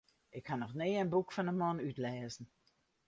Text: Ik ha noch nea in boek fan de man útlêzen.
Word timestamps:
Ik 0.37 0.45
ha 0.47 0.55
noch 0.55 0.73
nea 0.79 0.99
in 1.03 1.13
boek 1.13 1.29
fan 1.35 1.47
de 1.49 1.53
man 1.61 1.81
útlêzen. 1.87 2.45